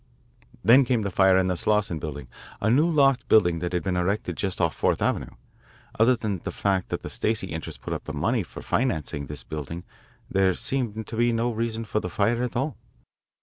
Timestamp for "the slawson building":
1.45-2.27